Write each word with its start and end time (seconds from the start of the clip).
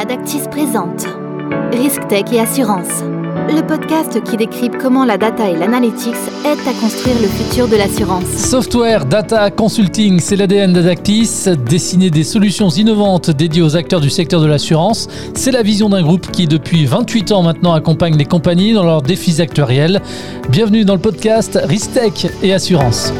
Adactis 0.00 0.46
présente 0.48 1.06
Risk 1.72 2.06
Tech 2.06 2.26
et 2.30 2.38
Assurance, 2.38 3.02
le 3.48 3.66
podcast 3.66 4.22
qui 4.22 4.36
décrypte 4.36 4.76
comment 4.80 5.04
la 5.04 5.18
data 5.18 5.50
et 5.50 5.56
l'analytics 5.56 6.14
aident 6.44 6.68
à 6.68 6.80
construire 6.80 7.16
le 7.20 7.26
futur 7.26 7.66
de 7.66 7.74
l'assurance. 7.74 8.28
Software, 8.28 9.06
data, 9.06 9.50
consulting, 9.50 10.20
c'est 10.20 10.36
l'ADN 10.36 10.72
d'Adactis. 10.72 11.46
Dessiner 11.68 12.10
des 12.10 12.22
solutions 12.22 12.68
innovantes 12.68 13.30
dédiées 13.30 13.62
aux 13.62 13.74
acteurs 13.74 14.00
du 14.00 14.08
secteur 14.08 14.40
de 14.40 14.46
l'assurance, 14.46 15.08
c'est 15.34 15.50
la 15.50 15.64
vision 15.64 15.88
d'un 15.88 16.02
groupe 16.02 16.30
qui, 16.30 16.46
depuis 16.46 16.86
28 16.86 17.32
ans 17.32 17.42
maintenant, 17.42 17.72
accompagne 17.72 18.16
les 18.16 18.24
compagnies 18.24 18.74
dans 18.74 18.84
leurs 18.84 19.02
défis 19.02 19.42
actuariels. 19.42 20.00
Bienvenue 20.48 20.84
dans 20.84 20.94
le 20.94 21.00
podcast 21.00 21.58
Risk 21.64 21.94
Tech 21.94 22.30
et 22.44 22.54
Assurance. 22.54 23.12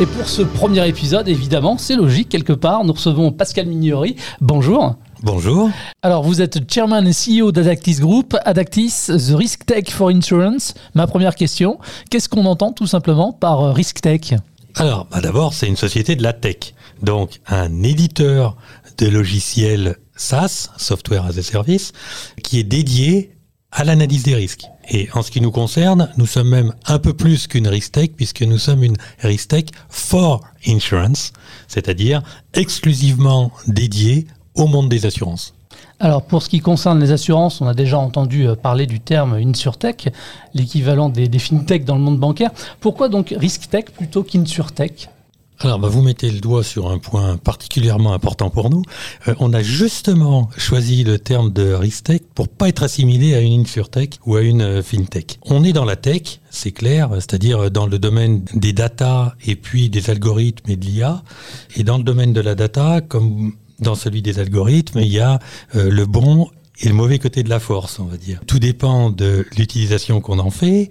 Et 0.00 0.06
pour 0.06 0.26
ce 0.26 0.40
premier 0.40 0.88
épisode, 0.88 1.28
évidemment, 1.28 1.76
c'est 1.76 1.96
logique, 1.96 2.30
quelque 2.30 2.54
part, 2.54 2.82
nous 2.84 2.94
recevons 2.94 3.30
Pascal 3.30 3.66
Mignori. 3.66 4.16
Bonjour. 4.40 4.96
Bonjour. 5.22 5.68
Alors, 6.02 6.22
vous 6.22 6.40
êtes 6.40 6.72
chairman 6.72 7.04
et 7.04 7.10
CEO 7.10 7.50
d'Adactis 7.50 7.96
Group, 7.96 8.36
Adactis, 8.44 9.06
The 9.08 9.34
Risk 9.34 9.66
Tech 9.66 9.90
for 9.90 10.10
Insurance. 10.10 10.74
Ma 10.94 11.08
première 11.08 11.34
question, 11.34 11.80
qu'est-ce 12.08 12.28
qu'on 12.28 12.44
entend 12.44 12.72
tout 12.72 12.86
simplement 12.86 13.32
par 13.32 13.60
euh, 13.60 13.72
Risk 13.72 14.00
Tech? 14.00 14.34
Alors, 14.76 15.08
bah 15.10 15.20
d'abord, 15.20 15.54
c'est 15.54 15.66
une 15.66 15.76
société 15.76 16.14
de 16.14 16.22
la 16.22 16.32
tech. 16.32 16.74
Donc, 17.02 17.40
un 17.48 17.82
éditeur 17.82 18.56
de 18.98 19.08
logiciels 19.08 19.96
SaaS, 20.14 20.70
Software 20.76 21.24
as 21.24 21.36
a 21.36 21.42
Service, 21.42 21.92
qui 22.44 22.60
est 22.60 22.64
dédié 22.64 23.32
à 23.72 23.82
l'analyse 23.82 24.22
des 24.22 24.36
risques. 24.36 24.66
Et 24.88 25.08
en 25.14 25.22
ce 25.22 25.32
qui 25.32 25.40
nous 25.40 25.50
concerne, 25.50 26.10
nous 26.16 26.26
sommes 26.26 26.48
même 26.48 26.74
un 26.86 26.98
peu 26.98 27.12
plus 27.12 27.46
qu'une 27.48 27.68
Ristech 27.68 28.14
puisque 28.16 28.42
nous 28.42 28.56
sommes 28.56 28.84
une 28.84 28.96
Ristech 29.18 29.70
for 29.90 30.42
Insurance, 30.66 31.32
c'est-à-dire 31.66 32.22
exclusivement 32.54 33.52
dédiée 33.66 34.26
au 34.58 34.66
monde 34.66 34.88
des 34.88 35.06
assurances. 35.06 35.54
Alors 36.00 36.22
pour 36.22 36.42
ce 36.42 36.48
qui 36.48 36.60
concerne 36.60 37.00
les 37.00 37.12
assurances, 37.12 37.60
on 37.60 37.66
a 37.66 37.74
déjà 37.74 37.98
entendu 37.98 38.46
euh, 38.46 38.54
parler 38.54 38.86
du 38.86 39.00
terme 39.00 39.34
InsurTech, 39.34 40.12
l'équivalent 40.54 41.08
des, 41.08 41.28
des 41.28 41.38
FinTech 41.38 41.84
dans 41.84 41.96
le 41.96 42.02
monde 42.02 42.18
bancaire. 42.18 42.50
Pourquoi 42.80 43.08
donc 43.08 43.34
RiskTech 43.36 43.90
plutôt 43.90 44.22
qu'InsurTech? 44.22 45.08
Alors, 45.60 45.80
bah, 45.80 45.88
vous 45.88 46.02
mettez 46.02 46.30
le 46.30 46.38
doigt 46.38 46.62
sur 46.62 46.88
un 46.88 46.98
point 46.98 47.36
particulièrement 47.36 48.12
important 48.12 48.48
pour 48.48 48.70
nous. 48.70 48.82
Euh, 49.26 49.34
on 49.40 49.52
a 49.52 49.60
justement 49.60 50.48
choisi 50.56 51.02
le 51.02 51.18
terme 51.18 51.52
de 51.52 51.72
Ristech 51.72 52.22
pour 52.32 52.48
pas 52.48 52.68
être 52.68 52.84
assimilé 52.84 53.34
à 53.34 53.40
une 53.40 53.62
insurtech 53.62 54.20
ou 54.24 54.36
à 54.36 54.42
une 54.42 54.62
euh, 54.62 54.82
fintech. 54.84 55.40
On 55.46 55.64
est 55.64 55.72
dans 55.72 55.84
la 55.84 55.96
tech, 55.96 56.38
c'est 56.50 56.70
clair, 56.70 57.10
c'est-à-dire 57.14 57.72
dans 57.72 57.86
le 57.86 57.98
domaine 57.98 58.44
des 58.54 58.72
data 58.72 59.34
et 59.44 59.56
puis 59.56 59.90
des 59.90 60.10
algorithmes 60.10 60.70
et 60.70 60.76
de 60.76 60.84
l'IA. 60.84 61.24
Et 61.74 61.82
dans 61.82 61.98
le 61.98 62.04
domaine 62.04 62.32
de 62.32 62.40
la 62.40 62.54
data, 62.54 63.00
comme 63.00 63.54
dans 63.80 63.94
celui 63.94 64.22
des 64.22 64.38
algorithmes, 64.38 65.00
il 65.00 65.12
y 65.12 65.20
a 65.20 65.38
euh, 65.74 65.90
le 65.90 66.06
bon 66.06 66.48
et 66.80 66.88
le 66.88 66.94
mauvais 66.94 67.18
côté 67.18 67.42
de 67.42 67.48
la 67.48 67.60
force, 67.60 67.98
on 67.98 68.04
va 68.04 68.16
dire. 68.16 68.40
Tout 68.46 68.58
dépend 68.58 69.10
de 69.10 69.46
l'utilisation 69.56 70.20
qu'on 70.20 70.38
en 70.38 70.50
fait, 70.50 70.90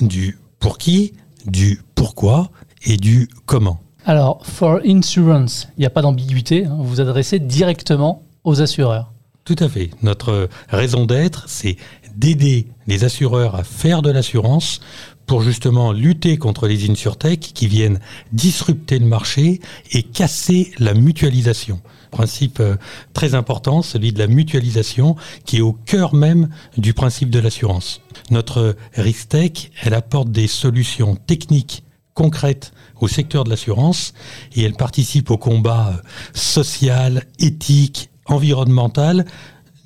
du 0.00 0.38
pour 0.58 0.78
qui, 0.78 1.12
du 1.46 1.80
pourquoi 1.94 2.50
et 2.84 2.96
du 2.96 3.28
comment. 3.46 3.80
Alors, 4.06 4.44
for 4.46 4.80
insurance, 4.86 5.68
il 5.76 5.80
n'y 5.80 5.86
a 5.86 5.90
pas 5.90 6.02
d'ambiguïté, 6.02 6.64
hein, 6.64 6.76
vous 6.78 6.86
vous 6.86 7.00
adressez 7.00 7.38
directement 7.38 8.22
aux 8.44 8.62
assureurs. 8.62 9.12
Tout 9.44 9.56
à 9.58 9.68
fait. 9.68 9.90
Notre 10.02 10.48
raison 10.68 11.04
d'être, 11.04 11.44
c'est 11.48 11.76
d'aider 12.16 12.66
les 12.86 13.04
assureurs 13.04 13.54
à 13.54 13.64
faire 13.64 14.02
de 14.02 14.10
l'assurance 14.10 14.80
pour 15.28 15.42
justement 15.42 15.92
lutter 15.92 16.38
contre 16.38 16.66
les 16.66 16.90
insurtech 16.90 17.38
qui 17.38 17.68
viennent 17.68 18.00
disrupter 18.32 18.98
le 18.98 19.06
marché 19.06 19.60
et 19.92 20.02
casser 20.02 20.72
la 20.78 20.94
mutualisation. 20.94 21.80
Principe 22.10 22.60
euh, 22.60 22.76
très 23.12 23.34
important, 23.34 23.82
celui 23.82 24.12
de 24.12 24.18
la 24.18 24.26
mutualisation, 24.26 25.16
qui 25.44 25.58
est 25.58 25.60
au 25.60 25.74
cœur 25.74 26.14
même 26.14 26.48
du 26.78 26.94
principe 26.94 27.28
de 27.28 27.38
l'assurance. 27.38 28.00
Notre 28.30 28.74
RISTEC, 28.94 29.70
elle 29.82 29.92
apporte 29.92 30.30
des 30.30 30.46
solutions 30.46 31.14
techniques 31.14 31.84
concrètes 32.14 32.72
au 32.98 33.06
secteur 33.06 33.44
de 33.44 33.50
l'assurance 33.50 34.14
et 34.56 34.62
elle 34.62 34.74
participe 34.74 35.30
au 35.30 35.36
combat 35.36 35.92
euh, 35.92 36.08
social, 36.32 37.24
éthique, 37.38 38.08
environnemental 38.24 39.26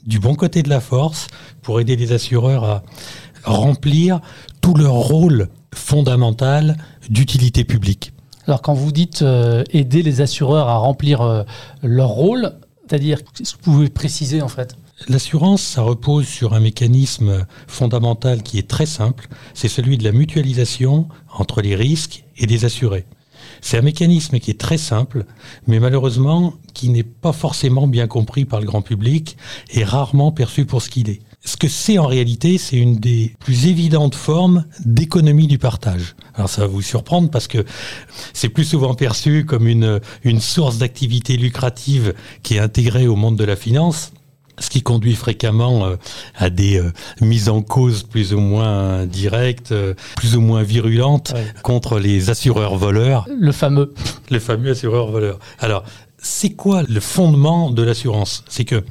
du 0.06 0.20
bon 0.20 0.36
côté 0.36 0.62
de 0.62 0.69
la 0.69 0.80
force 0.80 1.26
pour 1.62 1.80
aider 1.80 1.97
les 1.97 2.12
assureurs 2.12 2.64
à 2.64 2.82
remplir 3.44 4.20
tout 4.62 4.74
leur 4.74 4.94
rôle 4.94 5.48
fondamental 5.74 6.78
d'utilité 7.10 7.64
publique. 7.64 8.12
Alors 8.46 8.62
quand 8.62 8.74
vous 8.74 8.92
dites 8.92 9.20
euh, 9.22 9.62
aider 9.70 10.02
les 10.02 10.22
assureurs 10.22 10.68
à 10.68 10.78
remplir 10.78 11.20
euh, 11.20 11.42
leur 11.82 12.08
rôle, 12.08 12.52
c'est-à-dire, 12.88 13.18
ce 13.34 13.52
que 13.52 13.58
vous 13.64 13.72
pouvez 13.72 13.88
préciser 13.88 14.40
en 14.40 14.48
fait? 14.48 14.76
L'assurance, 15.08 15.62
ça 15.62 15.82
repose 15.82 16.26
sur 16.26 16.54
un 16.54 16.60
mécanisme 16.60 17.46
fondamental 17.66 18.42
qui 18.42 18.58
est 18.58 18.68
très 18.68 18.86
simple, 18.86 19.28
c'est 19.52 19.68
celui 19.68 19.98
de 19.98 20.04
la 20.04 20.12
mutualisation 20.12 21.08
entre 21.36 21.60
les 21.60 21.74
risques 21.74 22.24
et 22.36 22.46
les 22.46 22.64
assurés. 22.64 23.04
C'est 23.60 23.78
un 23.78 23.82
mécanisme 23.82 24.38
qui 24.38 24.50
est 24.50 24.60
très 24.60 24.78
simple, 24.78 25.24
mais 25.66 25.80
malheureusement 25.80 26.54
qui 26.74 26.88
n'est 26.88 27.02
pas 27.02 27.32
forcément 27.32 27.86
bien 27.86 28.06
compris 28.06 28.44
par 28.44 28.60
le 28.60 28.66
grand 28.66 28.82
public 28.82 29.36
et 29.70 29.84
rarement 29.84 30.32
perçu 30.32 30.66
pour 30.66 30.82
ce 30.82 30.90
qu'il 30.90 31.10
est. 31.10 31.20
Ce 31.44 31.56
que 31.56 31.66
c'est 31.66 31.98
en 31.98 32.06
réalité, 32.06 32.56
c'est 32.56 32.76
une 32.76 32.97
des 32.97 33.34
plus 33.41 33.66
évidentes 33.66 34.14
formes 34.14 34.64
d'économie 34.84 35.48
du 35.48 35.58
partage. 35.58 36.14
Alors 36.34 36.48
ça 36.48 36.62
va 36.62 36.69
vous 36.69 36.82
surprendre 36.82 37.30
parce 37.30 37.48
que 37.48 37.64
c'est 38.32 38.48
plus 38.48 38.64
souvent 38.64 38.94
perçu 38.94 39.44
comme 39.44 39.66
une, 39.66 40.00
une 40.22 40.41
source 40.41 40.78
d'activité 40.78 41.36
lucrative 41.36 42.14
qui 42.42 42.54
est 42.54 42.60
intégrée 42.60 43.08
au 43.08 43.16
monde 43.16 43.36
de 43.36 43.44
la 43.44 43.56
finance 43.56 44.12
ce 44.58 44.70
qui 44.70 44.82
conduit 44.82 45.14
fréquemment 45.14 45.84
euh, 45.86 45.97
à 46.36 46.50
des 46.50 46.78
euh, 46.78 46.92
mises 47.20 47.48
en 47.48 47.62
cause 47.62 48.03
plus 48.03 48.32
ou 48.34 48.38
moins 48.38 49.06
directes, 49.06 49.72
euh, 49.72 49.94
plus 50.16 50.36
ou 50.36 50.41
moins 50.41 50.62
virulentes 50.62 51.34
contre 51.62 51.98
les 51.98 52.30
assureurs 52.30 52.76
voleurs. 52.76 53.26
Le 53.28 53.53
fameux. 53.53 53.92
Le 54.30 54.38
fameux 54.38 54.70
assureur 54.70 55.10
voleur. 55.10 55.38
Alors, 55.59 55.84
c'est 56.19 56.50
quoi 56.50 56.82
le 56.88 57.00
fondement 57.00 57.70
de 57.70 57.82
l'assurance? 57.82 58.44
C'est 58.48 58.64
que 58.64 58.84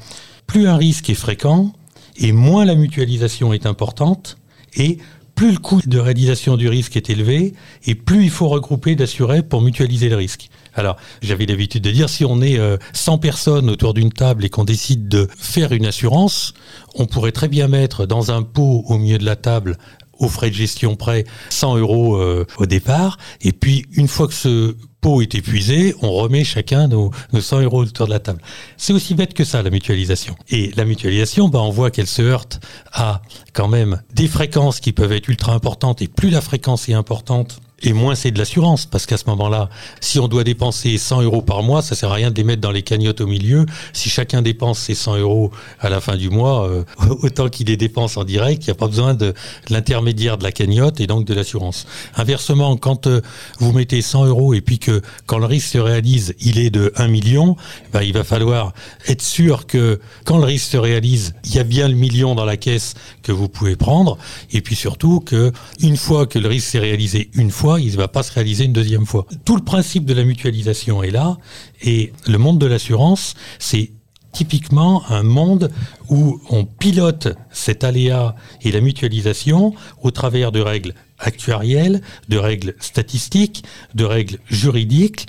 plus 0.47 0.68
un 0.68 0.75
risque 0.75 1.09
est 1.09 1.16
fréquent, 1.16 1.72
et 2.21 2.31
moins 2.31 2.65
la 2.65 2.75
mutualisation 2.75 3.51
est 3.51 3.65
importante, 3.65 4.37
et 4.75 4.99
plus 5.35 5.53
le 5.53 5.57
coût 5.57 5.81
de 5.83 5.97
réalisation 5.97 6.55
du 6.55 6.69
risque 6.69 6.95
est 6.95 7.09
élevé, 7.09 7.53
et 7.85 7.95
plus 7.95 8.23
il 8.23 8.29
faut 8.29 8.47
regrouper 8.47 8.95
d'assurés 8.95 9.41
pour 9.41 9.61
mutualiser 9.61 10.07
le 10.07 10.15
risque. 10.15 10.49
Alors, 10.75 10.97
j'avais 11.23 11.47
l'habitude 11.47 11.83
de 11.83 11.89
dire, 11.89 12.09
si 12.09 12.23
on 12.23 12.41
est 12.41 12.59
100 12.93 13.13
euh, 13.13 13.17
personnes 13.17 13.69
autour 13.69 13.95
d'une 13.95 14.11
table 14.13 14.45
et 14.45 14.49
qu'on 14.49 14.63
décide 14.63 15.07
de 15.07 15.27
faire 15.35 15.71
une 15.71 15.87
assurance, 15.87 16.53
on 16.93 17.07
pourrait 17.07 17.31
très 17.31 17.47
bien 17.47 17.67
mettre 17.67 18.05
dans 18.05 18.31
un 18.31 18.43
pot 18.43 18.83
au 18.88 18.97
milieu 18.99 19.17
de 19.17 19.25
la 19.25 19.35
table 19.35 19.77
aux 20.19 20.29
frais 20.29 20.51
de 20.51 20.55
gestion 20.55 20.95
près 20.95 21.25
100 21.49 21.77
euros 21.77 22.17
euh, 22.17 22.45
au 22.57 22.67
départ. 22.67 23.17
Et 23.41 23.51
puis, 23.51 23.85
une 23.93 24.07
fois 24.07 24.27
que 24.27 24.35
ce 24.35 24.75
pot 25.01 25.22
est 25.22 25.35
épuisé, 25.35 25.95
on 26.01 26.13
remet 26.13 26.44
chacun 26.44 26.88
nos, 26.88 27.12
100 27.38 27.62
euros 27.62 27.81
autour 27.81 28.06
de 28.06 28.12
la 28.12 28.19
table. 28.19 28.41
C'est 28.78 28.94
aussi 28.94 29.16
bête 29.16 29.34
que 29.34 29.44
ça, 29.44 29.62
la 29.63 29.72
mutualisation. 29.72 30.35
Et 30.50 30.72
la 30.75 30.85
mutualisation, 30.85 31.50
bah, 31.50 31.59
on 31.59 31.72
voit 31.72 31.91
qu'elle 31.91 32.07
se 32.07 32.22
heurte 32.22 32.62
à 32.94 33.22
quand 33.53 33.67
même 33.67 34.01
des 34.13 34.28
fréquences 34.28 34.79
qui 34.79 34.94
peuvent 34.94 35.12
être 35.12 35.28
ultra 35.28 35.53
importantes. 35.53 36.01
Et 36.01 36.07
plus 36.07 36.29
la 36.29 36.41
fréquence 36.41 36.88
est 36.88 36.94
importante, 36.94 37.62
et 37.84 37.94
moins 37.94 38.16
c'est 38.16 38.31
de 38.31 38.38
l'assurance, 38.38 38.86
parce 38.86 39.06
qu'à 39.06 39.18
ce 39.18 39.25
moment-là, 39.28 39.69
si 40.00 40.19
on 40.19 40.28
doit 40.28 40.44
dépenser 40.44 40.97
100 40.97 41.24
euros 41.24 41.42
par 41.42 41.64
mois, 41.64 41.81
ça 41.81 41.96
sert 41.96 42.12
à 42.12 42.16
rien 42.16 42.31
de 42.31 42.38
les 42.38 42.44
mettre 42.44 42.62
dans 42.62 42.72
les 42.72 42.84
cagnottes 42.84 43.22
au 43.22 43.28
milieu. 43.28 43.66
Si 43.94 44.09
chacun 44.09 44.42
dépense 44.42 44.80
ses 44.80 44.96
100 44.96 45.18
euros 45.18 45.52
à 45.80 45.90
la 45.90 46.02
fin 46.02 46.16
du 46.16 46.30
mois, 46.30 46.68
euh, 46.68 46.84
autant 47.22 47.50
qu'il 47.50 47.68
les 47.68 47.78
dépense 47.78 48.18
en 48.18 48.24
direct, 48.24 48.64
il 48.64 48.69
n'y 48.69 48.72
a 48.72 48.75
pas 48.75 48.88
besoin 48.88 49.14
de, 49.14 49.34
l'intermédiaire 49.69 50.38
de 50.38 50.44
la 50.44 50.52
cagnotte 50.52 51.00
et 51.00 51.08
donc 51.08 51.25
de 51.25 51.34
l'assurance. 51.34 51.88
Inversement, 52.16 52.78
quand 52.78 53.08
euh, 53.08 53.22
vous 53.59 53.72
mettez 53.72 54.02
100 54.02 54.25
euros 54.25 54.53
et 54.53 54.62
puis 54.62 54.80
que 54.80 55.02
quand 55.25 55.40
le 55.40 55.46
risque 55.46 55.69
se 55.69 55.78
réalise, 55.78 56.36
il 56.40 56.59
est 56.59 56.69
de 56.69 56.92
1 56.96 57.08
million, 57.08 57.56
ben, 57.94 58.02
il 58.02 58.13
va 58.13 58.24
falloir 58.24 58.74
être 59.08 59.22
sûr 59.22 59.66
que 59.66 60.00
quand 60.25 60.38
le 60.38 60.45
risque 60.45 60.72
se 60.72 60.77
réalise, 60.77 61.34
il 61.45 61.56
y 61.56 61.60
a 61.60 61.63
bien 61.63 61.88
le 61.88 61.95
million 61.95 62.36
dans 62.36 62.45
la 62.45 62.57
caisse 62.57 62.94
que 63.24 63.31
vous 63.31 63.50
pouvez 63.50 63.75
prendre, 63.75 64.18
et 64.51 64.62
puis 64.62 64.75
surtout 64.75 65.19
que 65.19 65.51
une 65.80 65.98
fois 65.98 66.25
que 66.25 66.39
le 66.39 66.48
risque 66.48 66.68
s'est 66.68 66.80
réalisé 66.80 67.30
une 67.36 67.51
fois, 67.51 67.70
il 67.79 67.91
ne 67.91 67.97
va 67.97 68.07
pas 68.07 68.23
se 68.23 68.31
réaliser 68.31 68.65
une 68.65 68.73
deuxième 68.73 69.06
fois. 69.06 69.25
Tout 69.45 69.56
le 69.56 69.63
principe 69.63 70.06
de 70.06 70.13
la 70.13 70.23
mutualisation 70.23 71.03
est 71.03 71.12
là, 71.12 71.38
et 71.81 72.13
le 72.27 72.38
monde 72.38 72.59
de 72.59 72.65
l'assurance, 72.65 73.35
c'est 73.59 73.91
typiquement 74.31 75.03
un 75.09 75.23
monde 75.23 75.71
où 76.09 76.39
on 76.50 76.65
pilote 76.65 77.27
cet 77.51 77.83
aléa 77.83 78.35
et 78.62 78.71
la 78.71 78.81
mutualisation 78.81 79.73
au 80.01 80.12
travers 80.12 80.51
de 80.51 80.62
règles 80.62 80.94
actuarielles, 81.19 82.01
de 82.29 82.38
règles 82.38 82.75
statistiques, 82.79 83.63
de 83.94 84.06
règles 84.06 84.39
juridiques, 84.50 85.27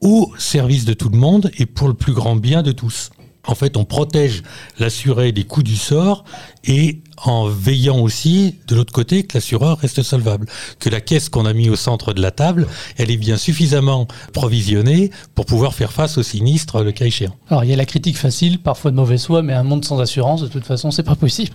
au 0.00 0.32
service 0.36 0.84
de 0.84 0.94
tout 0.94 1.08
le 1.08 1.18
monde 1.18 1.50
et 1.58 1.66
pour 1.66 1.88
le 1.88 1.94
plus 1.94 2.12
grand 2.12 2.36
bien 2.36 2.62
de 2.62 2.72
tous. 2.72 3.10
En 3.46 3.56
fait, 3.56 3.76
on 3.76 3.84
protège 3.84 4.42
l'assuré 4.78 5.32
des 5.32 5.44
coups 5.44 5.64
du 5.64 5.76
sort 5.76 6.24
et 6.64 7.00
en 7.24 7.46
veillant 7.46 7.98
aussi 7.98 8.56
de 8.68 8.76
l'autre 8.76 8.92
côté 8.92 9.24
que 9.24 9.36
l'assureur 9.36 9.78
reste 9.78 10.02
solvable, 10.02 10.46
que 10.78 10.88
la 10.88 11.00
caisse 11.00 11.28
qu'on 11.28 11.44
a 11.44 11.52
mis 11.52 11.68
au 11.68 11.76
centre 11.76 12.12
de 12.12 12.22
la 12.22 12.30
table, 12.30 12.68
elle 12.98 13.10
est 13.10 13.16
bien 13.16 13.36
suffisamment 13.36 14.06
provisionnée 14.32 15.10
pour 15.34 15.46
pouvoir 15.46 15.74
faire 15.74 15.92
face 15.92 16.18
au 16.18 16.22
sinistre 16.22 16.82
le 16.82 16.92
cas 16.92 17.06
échéant. 17.06 17.34
Alors 17.48 17.64
il 17.64 17.70
y 17.70 17.72
a 17.72 17.76
la 17.76 17.84
critique 17.84 18.16
facile, 18.16 18.60
parfois 18.60 18.92
de 18.92 18.96
mauvaise 18.96 19.26
foi, 19.26 19.42
mais 19.42 19.54
un 19.54 19.64
monde 19.64 19.84
sans 19.84 20.00
assurance, 20.00 20.42
de 20.42 20.48
toute 20.48 20.64
façon, 20.64 20.90
c'est 20.90 21.02
pas 21.02 21.16
possible. 21.16 21.52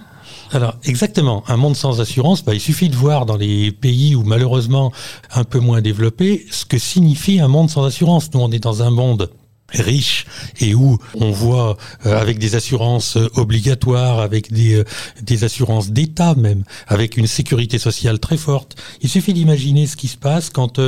Alors 0.52 0.76
exactement, 0.84 1.44
un 1.48 1.58
monde 1.58 1.76
sans 1.76 2.02
assurance, 2.02 2.44
bah, 2.44 2.54
il 2.54 2.60
suffit 2.60 2.90
de 2.90 2.96
voir 2.96 3.26
dans 3.26 3.38
les 3.38 3.72
pays 3.72 4.16
où 4.16 4.24
malheureusement 4.24 4.92
un 5.34 5.44
peu 5.44 5.60
moins 5.60 5.82
développés 5.82 6.46
ce 6.52 6.66
que 6.66 6.78
signifie 6.78 7.40
un 7.40 7.48
monde 7.48 7.70
sans 7.70 7.86
assurance. 7.86 8.34
Nous 8.34 8.42
on 8.42 8.52
est 8.52 8.60
dans 8.60 8.84
un 8.84 8.90
monde 8.90 9.30
riche 9.74 10.26
et 10.60 10.74
où 10.74 10.98
on 11.16 11.32
voit 11.32 11.78
euh, 12.06 12.20
avec 12.20 12.40
des 12.40 12.56
assurances 12.56 13.18
euh, 13.18 13.30
obligatoires, 13.36 14.20
avec 14.20 14.52
des, 14.52 14.76
euh, 14.76 14.84
des 15.22 15.44
assurances 15.44 15.92
d'État 15.92 16.36
même, 16.36 16.64
avec 16.88 17.18
une 17.18 17.28
sécurité 17.28 17.78
sociale 17.78 18.20
très 18.20 18.38
forte. 18.38 18.76
Il 19.02 19.10
suffit 19.10 19.34
d'imaginer 19.34 19.86
ce 19.86 19.98
qui 19.98 20.08
se 20.08 20.18
passe 20.18 20.50
quand 20.50 20.80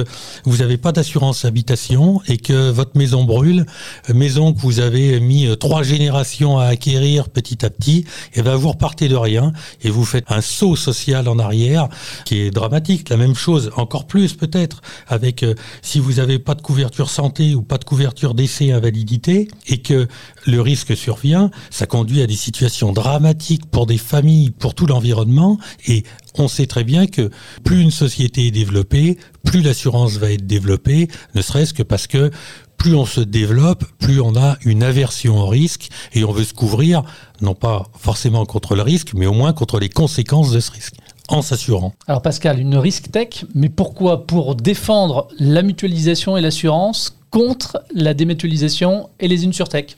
vous 0.45 0.57
n'avez 0.57 0.77
pas 0.77 0.91
d'assurance 0.91 1.45
habitation 1.45 2.21
et 2.27 2.37
que 2.37 2.69
votre 2.69 2.97
maison 2.97 3.23
brûle, 3.23 3.65
maison 4.13 4.53
que 4.53 4.59
vous 4.59 4.79
avez 4.79 5.19
mis 5.19 5.47
trois 5.57 5.83
générations 5.83 6.57
à 6.57 6.65
acquérir 6.65 7.29
petit 7.29 7.65
à 7.65 7.69
petit, 7.69 8.05
et 8.33 8.41
ben 8.41 8.55
vous 8.55 8.69
repartez 8.69 9.07
de 9.07 9.15
rien 9.15 9.51
et 9.81 9.89
vous 9.89 10.05
faites 10.05 10.25
un 10.29 10.41
saut 10.41 10.75
social 10.75 11.27
en 11.27 11.39
arrière 11.39 11.89
qui 12.25 12.39
est 12.39 12.51
dramatique. 12.51 13.09
La 13.09 13.17
même 13.17 13.35
chose, 13.35 13.71
encore 13.75 14.07
plus 14.07 14.33
peut-être, 14.33 14.81
avec 15.07 15.45
si 15.81 15.99
vous 15.99 16.13
n'avez 16.13 16.39
pas 16.39 16.55
de 16.55 16.61
couverture 16.61 17.09
santé 17.09 17.55
ou 17.55 17.61
pas 17.61 17.77
de 17.77 17.85
couverture 17.85 18.33
décès 18.33 18.68
invalidité 18.71 19.47
et 19.67 19.79
que 19.79 20.07
le 20.45 20.61
risque 20.61 20.95
survient, 20.95 21.51
ça 21.69 21.85
conduit 21.85 22.21
à 22.21 22.27
des 22.27 22.35
situations 22.35 22.93
dramatiques 22.93 23.65
pour 23.67 23.85
des 23.85 23.97
familles, 23.97 24.51
pour 24.51 24.75
tout 24.75 24.85
l'environnement 24.85 25.57
et 25.87 26.03
on 26.35 26.47
sait 26.47 26.67
très 26.67 26.83
bien 26.83 27.07
que 27.07 27.29
plus 27.63 27.81
une 27.81 27.91
société 27.91 28.47
est 28.47 28.51
développée, 28.51 29.17
plus 29.43 29.61
l'assurance 29.61 30.13
va 30.17 30.31
être 30.31 30.45
développée, 30.45 31.07
ne 31.35 31.41
serait-ce 31.41 31.73
que 31.73 31.83
parce 31.83 32.07
que 32.07 32.31
plus 32.77 32.95
on 32.95 33.05
se 33.05 33.19
développe, 33.19 33.83
plus 33.99 34.21
on 34.21 34.35
a 34.35 34.57
une 34.63 34.83
aversion 34.83 35.37
au 35.37 35.47
risque 35.47 35.89
et 36.13 36.23
on 36.23 36.31
veut 36.31 36.45
se 36.45 36.53
couvrir, 36.53 37.03
non 37.41 37.53
pas 37.53 37.87
forcément 37.97 38.45
contre 38.45 38.75
le 38.75 38.81
risque, 38.81 39.13
mais 39.13 39.25
au 39.25 39.33
moins 39.33 39.53
contre 39.53 39.79
les 39.79 39.89
conséquences 39.89 40.51
de 40.51 40.59
ce 40.59 40.71
risque 40.71 40.95
en 41.27 41.41
s'assurant. 41.41 41.93
Alors 42.07 42.21
Pascal, 42.21 42.59
une 42.59 42.77
risque 42.77 43.11
tech, 43.11 43.45
mais 43.53 43.69
pourquoi? 43.69 44.25
Pour 44.25 44.55
défendre 44.55 45.27
la 45.37 45.61
mutualisation 45.61 46.37
et 46.37 46.41
l'assurance 46.41 47.18
contre 47.29 47.83
la 47.93 48.13
démutualisation 48.13 49.09
et 49.19 49.27
les 49.27 49.45
insurtech. 49.45 49.97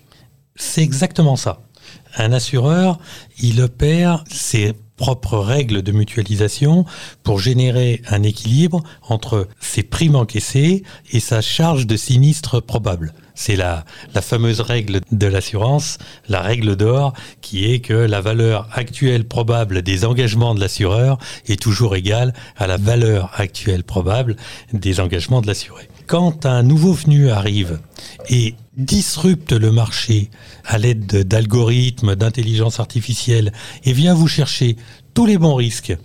C'est 0.55 0.83
exactement 0.83 1.35
ça. 1.35 1.61
Un 2.17 2.33
assureur, 2.33 2.99
il 3.41 3.61
opère 3.61 4.23
ses 4.29 4.73
propres 4.97 5.39
règles 5.39 5.81
de 5.81 5.91
mutualisation 5.91 6.85
pour 7.23 7.39
générer 7.39 8.01
un 8.09 8.21
équilibre 8.21 8.83
entre 9.09 9.47
ses 9.59 9.81
primes 9.81 10.15
encaissées 10.15 10.83
et 11.11 11.19
sa 11.19 11.41
charge 11.41 11.87
de 11.87 11.97
sinistre 11.97 12.59
probable. 12.59 13.13
C'est 13.41 13.55
la, 13.55 13.83
fameuse 14.21 14.61
règle 14.61 15.01
de 15.11 15.25
l'assurance, 15.25 15.97
la 16.29 16.41
règle 16.41 16.75
d'or, 16.75 17.13
qui 17.41 17.65
est 17.65 17.79
que 17.79 17.95
la 17.95 18.21
valeur 18.21 18.69
actuelle 18.71 19.27
probable 19.27 19.81
des 19.81 20.05
engagements 20.05 20.53
de 20.53 20.59
l'assureur 20.59 21.17
est 21.47 21.59
toujours 21.59 21.95
égale 21.95 22.33
à 22.55 22.67
la 22.67 22.77
valeur 22.77 23.31
actuelle 23.33 23.83
probable 23.83 24.35
des 24.73 24.99
engagements 24.99 25.41
de 25.41 25.47
l'assuré. 25.47 25.89
Quand 26.05 26.45
un 26.45 26.61
nouveau 26.61 26.93
venu 26.93 27.31
arrive 27.31 27.79
et 28.29 28.53
disrupte 28.77 29.53
le 29.53 29.71
marché 29.71 30.29
à 30.63 30.77
l'aide 30.77 31.27
d'algorithmes, 31.27 32.15
d'intelligence 32.15 32.79
artificielle 32.79 33.53
et 33.85 33.93
vient 33.93 34.13
vous 34.13 34.27
chercher 34.27 34.75
tous 35.15 35.25
les 35.25 35.39
bons 35.39 35.55
risques, 35.55 35.97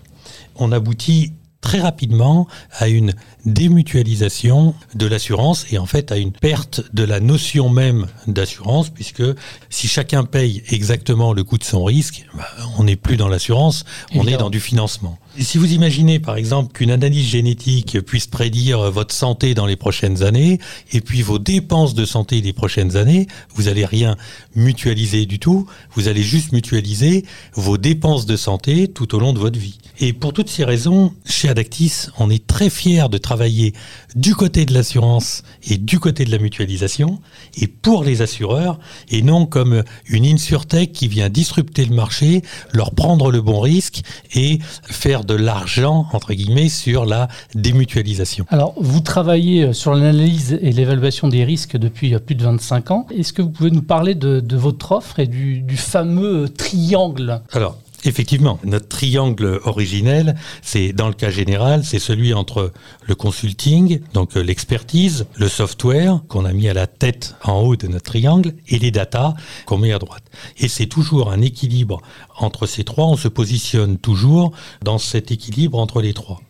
on 0.55 0.73
aboutit 0.73 1.35
très 1.61 1.81
rapidement 1.81 2.47
à 2.79 2.89
une 2.89 3.13
démutualisation 3.47 4.75
de 4.95 5.07
l'assurance 5.07 5.67
et 5.71 5.79
en 5.79 5.87
fait 5.87 6.11
à 6.11 6.17
une 6.17 6.33
perte 6.33 6.83
de 6.93 7.05
la 7.05 7.21
notion 7.21 7.69
même 7.69 8.07
d'assurance 8.27 8.91
puisque 8.91 9.23
si 9.71 9.87
chacun 9.89 10.25
paye 10.25 10.63
exactement 10.69 11.33
le 11.33 11.45
coût 11.45 11.57
de 11.57 11.65
son 11.65 11.85
risque, 11.85 12.27
bah, 12.35 12.49
on 12.77 12.85
n'est 12.85 12.97
plus 12.97 13.17
dans 13.17 13.29
l'assurance, 13.29 13.85
on 14.15 14.27
est 14.27 14.37
dans 14.37 14.51
du 14.51 14.61
financement. 14.61 15.17
si 15.39 15.59
vous 15.59 15.73
imaginez 15.73 16.19
par 16.19 16.37
exemple 16.37 16.73
qu'une 16.73 16.91
analyse 16.91 17.29
génétique 17.29 18.01
puisse 18.01 18.27
prédire 18.27 18.91
votre 18.91 19.15
santé 19.15 19.55
dans 19.55 19.67
les 19.67 19.77
prochaines 19.77 20.25
années 20.25 20.59
et 20.93 21.01
puis 21.01 21.23
vos 21.23 21.39
dépenses 21.39 21.95
de 21.95 22.05
santé 22.05 22.41
les 22.41 22.53
prochaines 22.53 22.97
années, 22.97 23.29
vous 23.55 23.65
n'allez 23.65 23.87
rien 23.87 24.17
mutualiser 24.57 25.25
du 25.25 25.39
tout, 25.39 25.67
vous 25.95 26.09
allez 26.09 26.23
juste 26.23 26.53
mutualiser 26.53 27.25
vos 27.55 27.79
dépenses 27.79 28.27
de 28.27 28.37
santé 28.37 28.89
tout 28.89 29.15
au 29.15 29.21
long 29.21 29.33
de 29.33 29.39
votre 29.39 29.59
vie. 29.59 29.79
Et 29.99 30.13
pour 30.13 30.33
toutes 30.33 30.51
ces 30.51 30.65
raisons, 30.65 31.15
chez 31.25 31.49
Adactis, 31.49 32.09
on 32.19 32.29
est 32.29 32.47
très 32.47 32.69
fiers 32.69 33.09
de 33.09 33.17
travailler 33.19 33.36
travailler 33.37 33.75
du 34.15 34.35
côté 34.35 34.65
de 34.65 34.73
l'assurance 34.73 35.43
et 35.69 35.77
du 35.77 36.01
côté 36.01 36.25
de 36.25 36.31
la 36.31 36.39
mutualisation 36.39 37.21
et 37.61 37.67
pour 37.67 38.03
les 38.03 38.23
assureurs 38.23 38.79
et 39.11 39.21
non 39.21 39.45
comme 39.45 39.83
une 40.07 40.25
insurtech 40.25 40.91
qui 40.91 41.07
vient 41.07 41.29
disrupter 41.29 41.85
le 41.85 41.95
marché, 41.95 42.41
leur 42.73 42.93
prendre 42.93 43.31
le 43.31 43.43
bon 43.43 43.61
risque 43.61 44.01
et 44.35 44.59
faire 44.85 45.25
de 45.25 45.35
l'argent 45.35 46.07
entre 46.15 46.33
guillemets 46.33 46.71
sur 46.71 47.05
la 47.05 47.29
démutualisation. 47.55 48.47
Alors 48.49 48.73
vous 48.79 49.01
travaillez 49.01 49.75
sur 49.75 49.95
l'analyse 49.95 50.59
et 50.63 50.73
l'évaluation 50.73 51.29
des 51.29 51.45
risques 51.45 51.77
depuis 51.77 52.19
plus 52.19 52.37
de 52.37 52.43
25 52.43 52.91
ans. 52.91 53.07
Est-ce 53.15 53.35
que 53.35 53.43
vous 53.43 53.51
pouvez 53.51 53.71
nous 53.71 53.83
parler 53.83 54.15
de, 54.15 54.57
votre 54.57 54.93
offre 54.93 55.21
et 55.21 55.27
du, 55.27 55.61
du 55.61 55.77
fameux 55.77 56.49
triangle? 56.49 57.43
Alors 57.53 57.77
Effectivement, 58.07 58.61
notre 58.63 58.87
triangle 58.87 59.61
originel, 59.65 60.37
c'est 60.63 60.93
dans 60.93 61.09
le 61.09 61.15
cas 61.15 61.31
général, 61.31 61.85
c'est 61.85 61.99
celui 61.99 62.35
entre 62.35 62.73
le 63.05 63.15
consulting, 63.17 64.01
donc 64.15 64.37
euh, 64.37 64.43
l'expertise, 64.43 65.27
le 65.35 65.49
software 65.49 66.21
qu'on 66.29 66.45
a 66.45 66.53
mis 66.53 66.69
à 66.69 66.75
la 66.75 66.87
tête 66.87 67.35
en 67.43 67.59
haut 67.63 67.75
de 67.75 67.89
notre 67.89 68.05
triangle 68.05 68.53
et 68.69 68.79
les 68.79 68.93
data 68.93 69.35
qu'on 69.67 69.79
met 69.79 69.93
à 69.93 69.99
droite. 69.99 70.23
Et 70.59 70.69
c'est 70.69 70.87
toujours 70.87 71.33
un 71.33 71.41
équilibre 71.41 72.01
entre 72.39 72.67
ces 72.67 72.85
trois, 72.85 73.07
on 73.07 73.17
se 73.17 73.27
positionne 73.27 73.99
toujours 73.99 74.53
dans 74.85 74.99
cet 74.99 75.33
équilibre 75.33 75.77
entre 75.77 76.01
les 76.01 76.15
trois. 76.15 76.41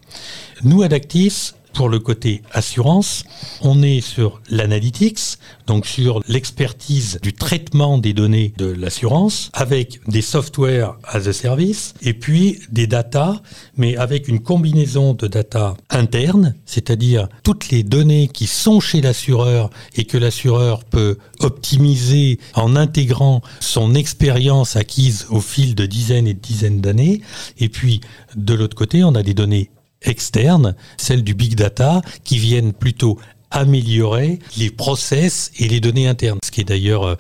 Nous, 0.63 0.83
Adactis, 0.83 1.53
pour 1.77 1.91
le 1.91 1.99
côté 1.99 2.43
assurance, 2.53 3.25
on 3.61 3.83
est 3.83 4.01
sur 4.01 4.41
l'analytics, 4.49 5.37
donc 5.67 5.85
sur 5.85 6.23
l'expertise 6.27 7.19
du 7.23 7.35
traitement 7.35 7.99
des 7.99 8.15
données 8.15 8.55
de 8.57 8.65
l'assurance, 8.67 9.51
avec 9.53 10.01
des 10.09 10.23
software 10.23 10.97
as 11.05 11.29
a 11.29 11.35
service, 11.35 11.93
et 12.01 12.15
puis 12.15 12.61
des 12.71 12.87
data, 12.87 13.43
mais 13.77 13.95
avec 13.97 14.27
une 14.27 14.41
combinaison 14.41 15.13
de 15.13 15.27
data 15.27 15.77
internes, 15.91 16.55
c'est-à-dire 16.65 17.29
toutes 17.43 17.69
les 17.69 17.83
données 17.83 18.29
qui 18.29 18.47
sont 18.47 18.81
chez 18.81 19.03
l'assureur 19.03 19.69
et 19.97 20.05
que 20.05 20.17
l'assureur 20.17 20.83
peut 20.83 21.19
optimiser 21.41 22.39
en 22.55 22.75
intégrant 22.75 23.43
son 23.61 23.95
expérience 23.95 24.77
acquise 24.77 25.27
au 25.29 25.43
fil 25.43 25.75
de 25.75 25.85
dizaines 25.85 26.27
et 26.27 26.35
de 26.35 26.41
dizaines 26.41 26.81
d'années. 26.81 27.21
Et 27.59 27.69
puis, 27.69 28.01
de 28.35 28.55
l'autre 28.55 28.77
côté, 28.77 29.05
on 29.05 29.15
a 29.15 29.23
des 29.23 29.35
données 29.35 29.71
externes, 30.03 30.75
celles 30.97 31.25
du 31.25 31.35
big 31.35 31.55
data, 31.55 32.03
qui 32.25 32.39
viennent 32.39 32.73
plutôt 32.73 33.19
améliorer 33.51 34.39
les 34.57 34.71
process 34.71 35.51
et 35.59 35.69
les 35.69 35.81
données 35.81 36.09
internes. 36.09 36.39
Ce 36.45 36.51
qui 36.51 36.61
est 36.61 36.65
d'ailleurs 36.65 37.05
euh, 37.05 37.15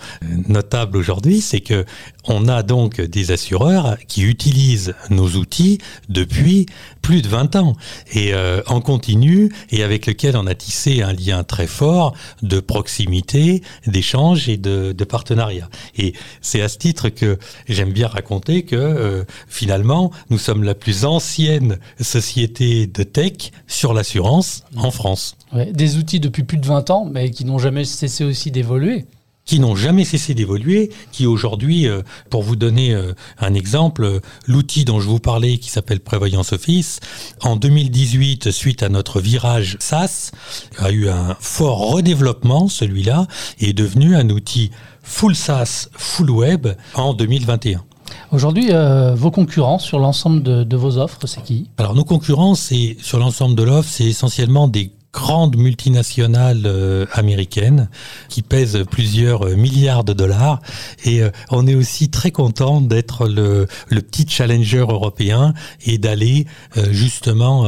notable 0.48 0.96
aujourd'hui, 0.96 1.40
c'est 1.40 1.60
que 1.60 1.84
on 2.28 2.48
a 2.48 2.62
donc 2.62 3.00
des 3.00 3.30
assureurs 3.30 3.96
qui 4.08 4.22
utilisent 4.22 4.94
nos 5.10 5.28
outils 5.30 5.78
depuis 6.08 6.66
plus 7.02 7.22
de 7.22 7.28
20 7.28 7.56
ans 7.56 7.76
et 8.12 8.34
euh, 8.34 8.62
en 8.66 8.80
continu 8.80 9.52
et 9.70 9.82
avec 9.82 10.06
lequel 10.06 10.36
on 10.36 10.46
a 10.46 10.54
tissé 10.54 11.02
un 11.02 11.12
lien 11.12 11.44
très 11.44 11.66
fort 11.66 12.14
de 12.42 12.58
proximité, 12.58 13.62
d'échange 13.86 14.48
et 14.48 14.56
de, 14.56 14.92
de, 14.92 15.04
partenariat. 15.04 15.68
Et 15.96 16.14
c'est 16.40 16.62
à 16.62 16.68
ce 16.68 16.78
titre 16.78 17.08
que 17.08 17.38
j'aime 17.68 17.92
bien 17.92 18.08
raconter 18.08 18.64
que 18.64 18.76
euh, 18.76 19.24
finalement 19.46 20.10
nous 20.30 20.38
sommes 20.38 20.64
la 20.64 20.74
plus 20.74 21.04
ancienne 21.04 21.78
société 22.00 22.86
de 22.86 23.02
tech 23.04 23.52
sur 23.68 23.94
l'assurance 23.94 24.64
en 24.76 24.90
France. 24.90 25.36
des 25.72 25.96
outils 25.96 26.20
depuis 26.20 26.42
plus 26.42 26.58
de 26.58 26.66
20 26.66 26.90
ans, 26.90 27.08
mais 27.10 27.30
qui 27.30 27.44
n'ont 27.44 27.58
jamais 27.58 27.84
cessé 27.84 28.24
aussi 28.24 28.50
d'évoluer 28.50 29.04
qui 29.46 29.60
n'ont 29.60 29.76
jamais 29.76 30.04
cessé 30.04 30.34
d'évoluer, 30.34 30.90
qui 31.12 31.26
aujourd'hui, 31.26 31.88
euh, 31.88 32.02
pour 32.28 32.42
vous 32.42 32.56
donner 32.56 32.92
euh, 32.92 33.14
un 33.38 33.54
exemple, 33.54 34.04
euh, 34.04 34.20
l'outil 34.46 34.84
dont 34.84 35.00
je 35.00 35.08
vous 35.08 35.20
parlais 35.20 35.58
qui 35.58 35.70
s'appelle 35.70 36.00
Prévoyance 36.00 36.52
Office, 36.52 36.98
en 37.42 37.54
2018, 37.56 38.50
suite 38.50 38.82
à 38.82 38.88
notre 38.88 39.20
virage 39.20 39.76
SaaS, 39.78 40.32
a 40.78 40.90
eu 40.90 41.08
un 41.08 41.36
fort 41.38 41.92
redéveloppement, 41.92 42.68
celui-là, 42.68 43.28
et 43.60 43.70
est 43.70 43.72
devenu 43.72 44.16
un 44.16 44.28
outil 44.30 44.72
full 45.02 45.36
SaaS, 45.36 45.88
full 45.92 46.30
web 46.30 46.66
en 46.94 47.14
2021. 47.14 47.84
Aujourd'hui, 48.32 48.70
vos 49.14 49.30
concurrents 49.30 49.78
sur 49.78 49.98
l'ensemble 49.98 50.42
de, 50.42 50.64
de, 50.64 50.76
vos 50.76 50.98
offres, 50.98 51.26
c'est 51.26 51.42
qui? 51.42 51.70
Alors 51.76 51.94
nos 51.94 52.04
concurrents, 52.04 52.54
c'est 52.54 52.96
sur 53.00 53.18
l'ensemble 53.18 53.54
de 53.54 53.62
l'offre, 53.62 53.88
c'est 53.88 54.04
essentiellement 54.04 54.66
des 54.66 54.92
grande 55.16 55.56
multinationale 55.56 56.64
euh, 56.66 57.06
américaine 57.12 57.88
qui 58.28 58.42
pèse 58.42 58.84
plusieurs 58.90 59.46
milliards 59.56 60.04
de 60.04 60.12
dollars. 60.12 60.60
Et 61.04 61.22
euh, 61.22 61.30
on 61.50 61.66
est 61.66 61.74
aussi 61.74 62.10
très 62.10 62.30
content 62.30 62.82
d'être 62.82 63.26
le, 63.26 63.66
le, 63.88 64.02
petit 64.02 64.26
challenger 64.28 64.84
européen 64.86 65.54
et 65.86 65.96
d'aller 65.96 66.46
euh, 66.76 66.92
justement 66.92 67.66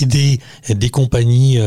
aider 0.00 0.40
des 0.68 0.90
compagnies 0.90 1.58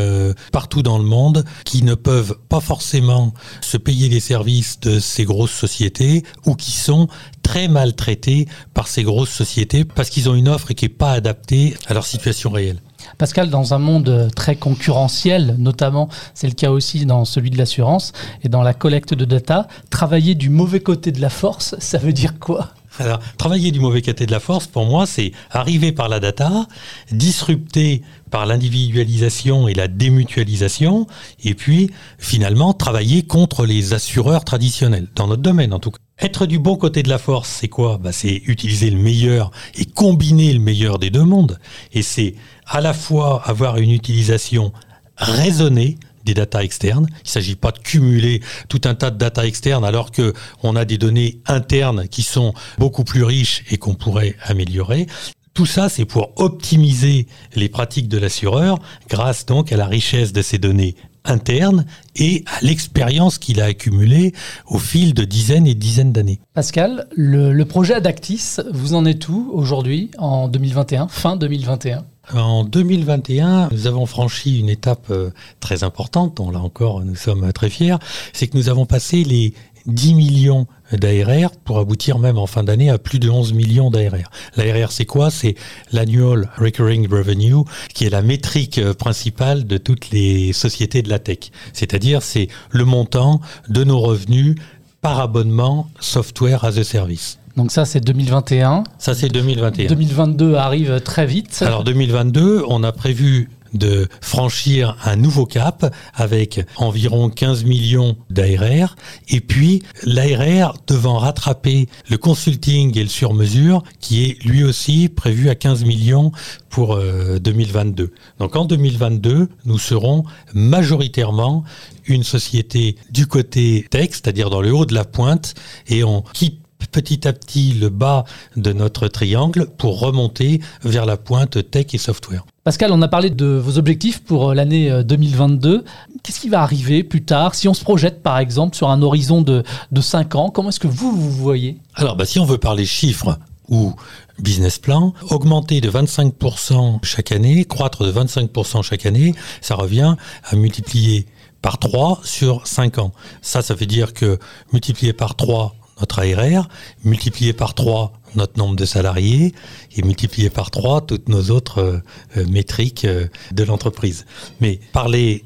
partout 0.52 0.82
dans 0.82 0.98
le 0.98 1.04
monde 1.04 1.44
qui 1.66 1.84
ne 1.84 1.96
peuvent 1.96 2.38
pas 2.48 2.62
forcément 2.62 3.34
se 3.62 3.78
payer 3.78 4.08
les 4.08 4.20
services 4.20 4.80
de 4.80 5.00
ces 5.00 5.26
grosses 5.26 5.52
sociétés 5.52 6.24
ou 6.46 6.56
qui 6.56 6.72
sont 6.72 7.08
très 7.42 7.68
maltraités 7.68 8.48
par 8.74 8.88
ces 8.88 9.04
grosses 9.04 9.32
sociétés 9.32 9.84
parce 9.84 10.10
qu'ils 10.10 10.30
ont 10.30 10.36
une 10.36 10.48
offre 10.48 10.74
qui 10.74 10.86
n'est 10.86 10.90
pas 10.90 11.12
adaptée 11.12 11.76
à 11.88 11.94
leur 11.94 12.06
situation 12.06 12.50
réelle. 12.52 12.82
Pascal, 13.18 13.50
dans 13.50 13.74
un 13.74 13.80
monde 13.80 14.30
très 14.36 14.56
concurrentiel, 14.56 15.56
notamment, 15.60 16.10
c'est 16.34 16.48
le 16.48 16.54
cas 16.54 16.72
aussi 16.72 17.06
dans 17.06 17.26
celui 17.26 17.50
de 17.50 17.58
l'assurance 17.58 18.14
et 18.44 18.50
dans 18.50 18.62
la 18.62 18.74
collecte 18.74 19.14
de 19.14 19.26
data, 19.26 19.68
travailler 19.90 20.36
du 20.36 20.50
mauvais 20.50 20.80
côté 20.80 21.12
de 21.12 21.22
la 21.22 21.30
force, 21.30 21.76
ça 21.80 21.98
veut 21.98 22.14
dire 22.14 22.40
quoi? 22.40 22.70
Alors, 23.00 23.20
travailler 23.38 23.72
du 23.72 23.80
mauvais 23.80 24.02
côté 24.02 24.26
de 24.26 24.32
la 24.32 24.40
force, 24.40 24.68
pour 24.68 24.86
moi, 24.86 25.06
c'est 25.06 25.32
arriver 25.50 25.92
par 25.92 26.10
la 26.10 26.20
data, 26.20 26.68
disrupter 27.12 28.04
par 28.30 28.46
l'individualisation 28.46 29.68
et 29.68 29.74
la 29.74 29.88
démutualisation, 29.88 31.08
et 31.44 31.56
puis 31.56 31.92
finalement 32.20 32.74
travailler 32.74 33.24
contre 33.24 33.66
les 33.66 33.94
assureurs 33.94 34.44
traditionnels, 34.46 35.08
dans 35.16 35.28
notre 35.28 35.42
domaine 35.42 35.74
en 35.74 35.80
tout 35.80 35.92
cas. 35.92 35.98
Être 36.20 36.46
du 36.46 36.60
bon 36.60 36.76
côté 36.76 37.02
de 37.02 37.10
la 37.10 37.18
force, 37.18 37.50
c'est 37.50 37.68
quoi? 37.68 37.98
Bah, 37.98 38.12
C'est 38.12 38.42
utiliser 38.46 38.90
le 38.92 38.98
meilleur 38.98 39.52
et 39.76 39.86
combiner 39.86 40.54
le 40.54 40.60
meilleur 40.60 41.00
des 41.00 41.10
deux 41.10 41.24
mondes. 41.24 41.60
Et 41.92 42.04
c'est 42.04 42.36
à 42.68 42.82
la 42.82 42.94
fois 42.94 43.42
avoir 43.46 43.78
une 43.78 43.92
utilisation 43.92 44.72
raisonnée 45.18 45.98
des 46.24 46.34
data 46.34 46.64
externes. 46.64 47.08
Il 47.10 47.26
ne 47.26 47.30
s'agit 47.30 47.56
pas 47.56 47.72
de 47.72 47.80
cumuler 47.80 48.42
tout 48.70 48.82
un 48.86 48.96
tas 48.96 49.12
de 49.12 49.18
data 49.18 49.46
externes 49.46 49.86
alors 49.86 50.12
que 50.12 50.34
on 50.62 50.76
a 50.76 50.86
des 50.86 50.98
données 50.98 51.40
internes 51.46 52.08
qui 52.08 52.24
sont 52.24 52.54
beaucoup 52.78 53.04
plus 53.04 53.24
riches 53.24 53.64
et 53.70 53.78
qu'on 53.78 53.96
pourrait 53.96 54.36
améliorer. 54.44 55.08
Tout 55.54 55.68
ça, 55.68 55.88
c'est 55.88 56.06
pour 56.06 56.32
optimiser 56.38 57.28
les 57.56 57.70
pratiques 57.70 58.08
de 58.08 58.18
l'assureur 58.18 58.80
grâce 59.08 59.46
donc 59.46 59.72
à 59.72 59.78
la 59.78 59.86
richesse 59.86 60.34
de 60.34 60.42
ces 60.42 60.58
données 60.58 60.96
internes 61.26 61.86
et 62.16 62.44
à 62.48 62.64
l'expérience 62.64 63.38
qu'il 63.38 63.62
a 63.62 63.66
accumulée 63.66 64.34
au 64.68 64.80
fil 64.80 65.14
de 65.14 65.24
dizaines 65.24 65.68
et 65.68 65.76
dizaines 65.76 66.12
d'années. 66.12 66.40
Pascal, 66.54 67.08
le, 67.16 67.54
le 67.54 67.66
projet 67.66 67.94
Adactis, 67.94 68.58
vous 68.74 68.94
en 68.94 69.06
êtes 69.06 69.30
où 69.30 69.52
aujourd'hui, 69.54 70.10
en 70.18 70.48
2021, 70.48 71.08
fin 71.08 71.36
2021 71.36 72.04
en 72.32 72.64
2021, 72.64 73.70
nous 73.72 73.88
avons 73.88 74.06
franchi 74.06 74.60
une 74.60 74.70
étape 74.70 75.08
euh, 75.10 75.32
très 75.60 75.84
importante, 75.84 76.38
dont 76.38 76.52
là 76.52 76.60
encore 76.60 77.02
nous 77.02 77.16
sommes 77.16 77.52
très 77.52 77.70
fiers, 77.70 77.98
c'est 78.32 78.48
que 78.48 78.58
nous 78.58 78.70
avons 78.70 78.86
passé 78.86 79.24
les 79.24 79.54
10 79.86 80.14
millions 80.14 80.68
d'ARR 80.94 81.52
pour 81.66 81.80
aboutir 81.80 82.20
même 82.20 82.38
en 82.38 82.48
fin 82.48 82.64
d'année 82.64 82.90
à 82.90 82.98
plus 82.98 83.20
de 83.20 83.30
11 83.30 83.54
millions 83.54 83.92
d'ARR. 83.92 84.30
L'ARR, 84.56 84.92
c'est 84.92 85.06
quoi? 85.06 85.30
C'est 85.32 85.56
l'annual 85.92 86.50
recurring 86.58 87.10
revenue, 87.10 87.66
qui 87.94 88.06
est 88.06 88.10
la 88.10 88.22
métrique 88.22 88.78
euh, 88.78 88.94
principale 88.94 89.66
de 89.66 89.78
toutes 89.78 90.12
les 90.12 90.54
sociétés 90.54 91.02
de 91.02 91.10
la 91.10 91.20
tech. 91.20 91.52
C'est-à-dire, 91.74 92.22
c'est 92.22 92.48
le 92.72 92.86
montant 92.86 93.42
de 93.68 93.84
nos 93.84 94.00
revenus 94.00 94.56
par 95.02 95.20
abonnement 95.20 95.90
software 96.00 96.64
as 96.64 96.78
a 96.78 96.84
service. 96.86 97.38
Donc 97.56 97.72
ça, 97.72 97.86
c'est 97.86 98.00
2021. 98.00 98.84
Ça, 98.98 99.14
c'est 99.14 99.30
2021. 99.30 99.88
2022 99.88 100.56
arrive 100.56 101.00
très 101.02 101.26
vite. 101.26 101.64
Alors 101.66 101.84
2022, 101.84 102.64
on 102.68 102.84
a 102.84 102.92
prévu 102.92 103.50
de 103.74 104.08
franchir 104.22 104.96
un 105.04 105.16
nouveau 105.16 105.46
cap 105.46 105.94
avec 106.14 106.62
environ 106.78 107.30
15 107.30 107.66
millions 107.66 108.16
d'ARR 108.30 108.96
et 109.30 109.42
puis 109.42 109.82
l'ARR 110.04 110.76
devant 110.88 111.18
rattraper 111.18 111.88
le 112.10 112.18
consulting 112.18 112.98
et 112.98 113.04
le 113.04 113.10
sur-mesure 113.10 113.84
qui 114.00 114.26
est 114.26 114.44
lui 114.44 114.64
aussi 114.64 115.10
prévu 115.10 115.50
à 115.50 115.56
15 115.56 115.86
millions 115.86 116.32
pour 116.70 117.00
2022. 117.42 118.04
Euh, 118.04 118.08
Donc 118.40 118.56
en 118.56 118.66
2022, 118.66 119.50
nous 119.66 119.80
serons 119.80 120.24
majoritairement 120.54 121.64
une 122.06 122.24
société 122.24 122.96
du 123.12 123.28
côté 123.28 123.88
tech, 123.90 124.10
c'est-à-dire 124.12 124.50
dans 124.50 124.62
le 124.62 124.74
haut 124.74 124.86
de 124.86 124.94
la 124.94 125.06
pointe 125.06 125.56
et 125.88 126.04
on 126.04 126.22
quitte 126.34 126.63
petit 126.92 127.28
à 127.28 127.34
petit 127.34 127.74
le 127.74 127.90
bas 127.90 128.26
de 128.56 128.74
notre 128.74 129.08
triangle 129.08 129.68
pour 129.78 130.00
remonter 130.00 130.62
vers 130.84 131.06
la 131.06 131.18
pointe 131.18 131.70
tech 131.72 131.88
et 131.94 131.98
software. 131.98 132.46
Pascal, 132.64 132.92
on 132.94 133.02
a 133.02 133.10
parlé 133.10 133.30
de 133.30 133.46
vos 133.46 133.78
objectifs 133.78 134.24
pour 134.24 134.52
euh, 134.52 134.54
l'année 134.54 135.04
2022. 135.04 135.70
Euh, 135.70 135.84
Qu'est-ce 136.24 136.40
qui 136.40 136.48
va 136.48 136.62
arriver 136.62 137.04
plus 137.04 137.24
tard? 137.24 137.56
Si 137.56 137.68
on 137.68 137.74
se 137.74 137.84
projette 137.84 138.24
par 138.24 138.38
exemple 138.38 138.76
sur 138.76 138.90
un 138.90 139.02
horizon 139.02 139.42
de, 139.42 139.64
de 139.92 140.02
5 140.02 140.36
ans, 140.36 140.50
comment 140.50 140.70
est-ce 140.70 140.80
que 140.80 140.88
vous 140.88 141.12
vous 141.12 141.32
voyez? 141.32 141.78
Alors 141.96 142.16
bah, 142.16 142.26
si 142.26 142.40
on 142.40 142.46
veut 142.46 142.58
parler 142.58 142.86
chiffres 142.86 143.38
ou 143.68 143.94
business 144.40 144.80
plan, 144.80 145.14
augmenter 145.30 145.82
de 145.82 145.90
25% 145.90 147.00
chaque 147.04 147.32
année, 147.32 147.66
croître 147.66 148.04
de 148.06 148.12
25% 148.12 148.82
chaque 148.82 149.06
année, 149.06 149.34
ça 149.62 149.76
revient 149.76 150.16
à 150.46 150.56
multiplier 150.56 151.26
par 151.62 151.78
3 151.80 152.22
sur 152.24 152.68
5 152.68 153.00
ans. 153.00 153.14
Ça, 153.42 153.62
ça 153.62 153.74
veut 153.74 153.86
dire 153.86 154.14
que 154.14 154.38
multiplier 154.72 155.14
par 155.14 155.36
3 155.36 155.76
notre 156.00 156.20
ARR, 156.20 156.68
multiplié 157.04 157.54
par 157.54 157.74
3 157.74 158.14
notre 158.36 158.58
nombre 158.58 158.76
de 158.76 158.86
salariés 158.86 159.54
et 159.96 160.02
multiplié 160.02 160.50
par 160.50 160.72
3 160.72 161.02
toutes 161.02 161.30
nos 161.30 161.50
autres 161.50 161.80
euh, 161.80 162.00
euh, 162.38 162.46
métriques 162.48 163.06
euh, 163.06 163.28
de 163.52 163.64
l'entreprise. 163.64 164.26
Mais 164.62 164.80
parler 164.92 165.46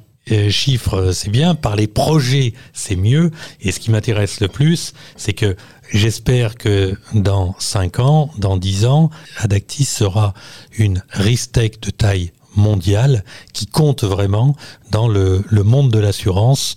chiffres, 0.49 1.13
c'est 1.13 1.29
bien, 1.29 1.55
parler 1.55 1.87
projets, 1.87 2.53
c'est 2.73 2.97
mieux. 2.97 3.31
Et 3.61 3.71
ce 3.71 3.79
qui 3.79 3.91
m'intéresse 3.91 4.41
le 4.41 4.49
plus, 4.49 4.91
c'est 5.15 5.31
que 5.31 5.55
j'espère 5.93 6.55
que 6.55 6.97
dans 7.13 7.55
5 7.59 7.99
ans, 8.01 8.29
dans 8.37 8.57
10 8.57 8.87
ans, 8.87 9.09
Adactis 9.37 9.85
sera 9.85 10.33
une 10.77 11.01
Ristech 11.11 11.79
de 11.79 11.91
taille 11.91 12.33
mondiale 12.57 13.23
qui 13.53 13.67
compte 13.67 14.03
vraiment 14.03 14.57
dans 14.91 15.07
le 15.07 15.43
monde 15.63 15.93
de 15.93 15.99
l'assurance 15.99 16.75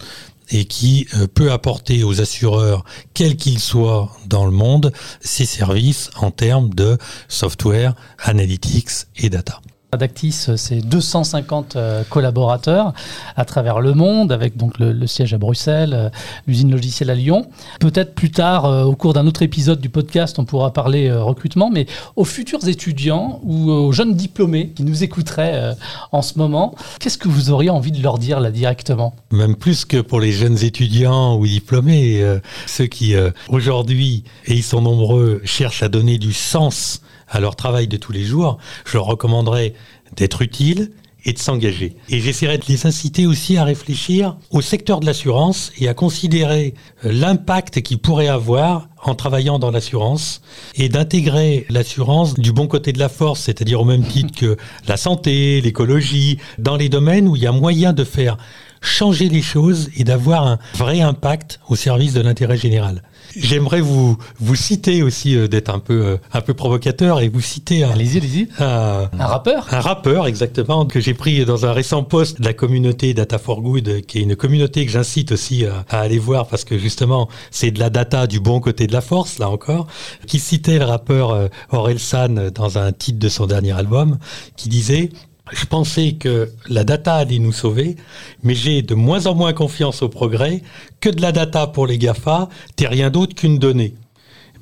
et 0.51 0.65
qui 0.65 1.07
euh, 1.15 1.27
peut 1.27 1.53
apporter 1.53 2.05
aux 2.05 2.21
assureurs, 2.21 2.85
quels 3.15 3.37
qu'ils 3.37 3.61
soient 3.61 4.11
dans 4.27 4.45
le 4.45 4.51
monde, 4.51 4.93
ces 5.21 5.47
services 5.47 6.11
en 6.17 6.31
termes 6.31 6.71
de 6.71 6.99
software, 7.29 7.95
analytics 8.19 9.07
et 9.17 9.31
data. 9.31 9.61
Adactis, 9.93 10.47
c'est 10.57 10.87
250 10.87 11.75
euh, 11.75 12.05
collaborateurs 12.09 12.93
à 13.35 13.45
travers 13.45 13.81
le 13.81 13.93
monde, 13.93 14.31
avec 14.31 14.57
donc 14.57 14.79
le, 14.79 15.07
siège 15.09 15.35
à 15.35 15.39
Bruxelles, 15.39 15.95
euh, 15.95 16.11
l'usine 16.47 16.71
logicielle 16.71 17.11
à 17.11 17.17
Lyon. 17.17 17.47
Peut-être 17.81 18.15
plus 18.15 18.31
tard, 18.31 18.67
euh, 18.67 18.85
au 18.85 18.95
cours 18.95 19.15
d'un 19.15 19.27
autre 19.27 19.43
épisode 19.43 19.81
du 19.81 19.89
podcast, 19.89 20.39
on 20.39 20.45
pourra 20.45 20.73
parler 20.73 21.11
recrutement, 21.11 21.71
mais 21.71 21.87
aux 22.15 22.25
futurs 22.25 22.69
étudiants 22.69 23.41
ou 23.43 23.69
aux 23.69 23.91
jeunes 23.91 24.15
diplômés 24.15 24.71
qui 24.77 24.85
nous 24.85 25.03
écouteraient 25.03 25.75
en 26.13 26.23
ce 26.23 26.39
moment, 26.39 26.75
qu'est-ce 27.01 27.19
que 27.19 27.29
vous 27.29 27.51
auriez 27.51 27.71
envie 27.71 27.91
de 27.91 28.01
leur 28.03 28.19
dire 28.19 28.39
là 28.39 28.51
directement? 28.51 29.15
Même 29.33 29.57
plus 29.57 29.85
que 29.85 30.01
pour 30.01 30.21
les 30.21 30.31
jeunes 30.31 30.63
étudiants 30.63 31.37
ou 31.37 31.47
diplômés, 31.47 32.23
ceux 32.67 32.87
qui 32.87 33.15
aujourd'hui, 33.49 34.25
et 34.47 34.55
ils 34.55 34.63
sont 34.63 34.83
nombreux, 34.83 35.41
cherchent 35.45 35.83
à 35.83 35.89
donner 35.89 36.19
du 36.19 36.33
sens 36.33 37.03
à 37.31 37.41
leur 37.41 37.57
travail 37.57 37.89
de 37.89 37.97
tous 37.97 38.13
les 38.13 38.25
jours, 38.25 38.59
je 38.85 38.95
leur 38.99 39.07
recommanderais 39.07 39.75
d'être 40.17 40.43
utiles 40.43 40.91
et 41.25 41.33
de 41.33 41.39
s'engager. 41.39 41.97
Et 42.09 42.21
j'essaierai 42.21 42.59
de 42.59 42.65
les 42.69 42.87
inciter 42.87 43.27
aussi 43.27 43.57
à 43.57 43.65
réfléchir 43.65 44.37
au 44.51 44.61
secteur 44.61 45.01
de 45.01 45.07
l'assurance 45.07 45.73
et 45.79 45.89
à 45.89 45.95
considérer 45.95 46.75
euh, 47.05 47.13
l'impact 47.13 47.83
qu'ils 47.83 47.99
pourraient 47.99 48.29
avoir 48.29 48.89
en 49.03 49.15
travaillant 49.15 49.59
dans 49.59 49.71
l'assurance 49.71 50.43
et 50.75 50.89
d'intégrer 50.89 51.67
l'assurance 51.69 52.35
du 52.35 52.53
bon 52.53 52.67
côté 52.67 52.93
de 52.93 52.99
la 52.99 53.09
force, 53.09 53.41
c'est-à-dire 53.41 53.81
au 53.81 53.85
même 53.85 54.05
titre 54.05 54.35
que 54.35 54.57
la 54.87 54.97
santé, 54.97 55.61
l'écologie, 55.61 56.39
dans 56.59 56.77
les 56.77 56.89
domaines 56.89 57.29
où 57.29 57.37
il 57.37 57.43
y 57.43 57.47
a 57.47 57.53
moyen 57.53 57.93
de 57.93 58.05
faire 58.05 58.37
changer 58.81 59.29
les 59.29 59.43
choses 59.43 59.91
et 59.97 60.05
d'avoir 60.05 60.47
un 60.47 60.59
vrai 60.75 61.01
impact 61.01 61.61
au 61.69 61.77
service 61.77 62.15
de 62.15 62.21
l'intérêt 62.21 62.57
général. 62.57 63.03
J'aimerais 63.37 63.81
vous 63.81 64.17
vous 64.41 64.55
citer 64.57 65.03
aussi 65.03 65.37
euh, 65.37 65.47
d'être 65.47 65.69
un 65.69 65.79
peu 65.79 66.05
euh, 66.05 66.17
un 66.33 66.41
peu 66.41 66.55
provocateur 66.55 67.21
et 67.21 67.29
vous 67.29 67.41
citer 67.41 67.85
un, 67.85 67.91
allez-y, 67.91 68.17
allez-y. 68.19 68.49
Un, 68.59 69.09
rappeur 69.19 69.73
un 69.73 69.81
rappeur 69.81 70.27
exactement 70.27 70.87
que 70.87 71.01
j'ai 71.01 71.15
pris 71.15 71.45
dans 71.45 71.67
un 71.67 71.73
récent 71.73 72.03
post 72.03 72.41
de 72.41 72.47
la 72.47 72.55
communauté 72.55 73.15
Data 73.15 73.39
for 73.39 73.61
Good 73.63 74.03
qui 74.07 74.19
est 74.19 74.23
une 74.23 74.37
communauté 74.37 74.85
que 74.85 74.91
j'incite 74.91 75.33
aussi 75.33 75.65
à, 75.65 75.85
à 75.89 76.01
aller 76.01 76.19
voir 76.19 76.47
parce 76.49 76.65
que 76.65 76.79
justement 76.79 77.29
c'est 77.51 77.71
de 77.71 77.79
la 77.79 77.91
data 77.91 78.27
du 78.27 78.41
bon 78.41 78.59
côté 78.61 78.87
de 78.87 78.93
la 78.93 79.01
force 79.01 79.39
là 79.39 79.49
encore 79.49 79.87
qui 80.27 80.41
citait 80.41 80.79
le 80.79 80.85
rappeur 80.87 81.31
euh, 81.31 81.49
Orelsan 81.71 82.51
dans 82.53 82.79
un 82.79 82.93
titre 82.93 83.19
de 83.19 83.29
son 83.29 83.47
dernier 83.47 83.73
album 83.73 84.19
qui 84.57 84.69
disait 84.69 85.11
je 85.53 85.65
pensais 85.67 86.13
que 86.13 86.53
la 86.69 86.85
data 86.85 87.15
allait 87.15 87.39
nous 87.39 87.53
sauver, 87.53 87.97
mais 88.43 88.55
j'ai 88.55 88.83
de 88.83 88.95
moins 88.95 89.27
en 89.27 89.35
moins 89.35 89.53
confiance 89.53 90.03
au 90.03 90.09
progrès 90.09 90.63
que 91.01 91.09
de 91.09 91.21
la 91.21 91.33
data 91.33 91.67
pour 91.67 91.87
les 91.87 91.99
GAFA, 91.99 92.49
t'es 92.77 92.87
rien 92.87 93.11
d'autre 93.11 93.35
qu'une 93.35 93.59
donnée. 93.59 93.95